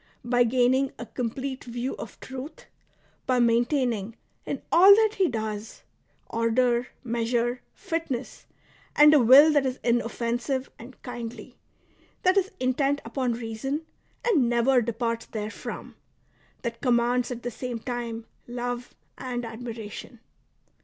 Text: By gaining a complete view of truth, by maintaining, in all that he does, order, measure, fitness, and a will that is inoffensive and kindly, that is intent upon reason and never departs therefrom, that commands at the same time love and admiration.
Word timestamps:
By 0.25 0.45
gaining 0.45 0.93
a 0.97 1.05
complete 1.05 1.63
view 1.63 1.95
of 1.97 2.19
truth, 2.21 2.65
by 3.27 3.37
maintaining, 3.39 4.15
in 4.47 4.63
all 4.71 4.95
that 4.95 5.13
he 5.19 5.27
does, 5.29 5.83
order, 6.27 6.87
measure, 7.03 7.61
fitness, 7.75 8.47
and 8.95 9.13
a 9.13 9.19
will 9.19 9.53
that 9.53 9.63
is 9.63 9.79
inoffensive 9.83 10.71
and 10.79 10.99
kindly, 11.03 11.55
that 12.23 12.35
is 12.35 12.51
intent 12.59 12.99
upon 13.05 13.33
reason 13.33 13.85
and 14.27 14.49
never 14.49 14.81
departs 14.81 15.27
therefrom, 15.27 15.93
that 16.63 16.81
commands 16.81 17.29
at 17.29 17.43
the 17.43 17.51
same 17.51 17.77
time 17.77 18.25
love 18.47 18.95
and 19.19 19.45
admiration. 19.45 20.19